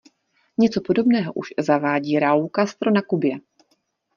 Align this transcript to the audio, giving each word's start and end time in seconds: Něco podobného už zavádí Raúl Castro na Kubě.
Něco 0.57 0.81
podobného 0.81 1.33
už 1.33 1.49
zavádí 1.59 2.19
Raúl 2.19 2.49
Castro 2.55 2.91
na 2.91 3.01
Kubě. 3.01 3.35